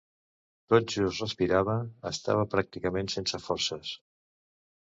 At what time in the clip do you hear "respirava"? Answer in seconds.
1.25-1.75